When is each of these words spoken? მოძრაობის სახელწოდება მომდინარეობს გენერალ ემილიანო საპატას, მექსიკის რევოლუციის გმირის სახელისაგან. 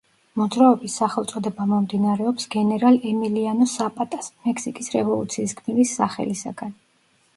მოძრაობის 0.39 0.93
სახელწოდება 1.01 1.67
მომდინარეობს 1.73 2.49
გენერალ 2.57 2.97
ემილიანო 3.11 3.69
საპატას, 3.77 4.31
მექსიკის 4.49 4.93
რევოლუციის 4.99 5.55
გმირის 5.61 5.97
სახელისაგან. 6.01 6.75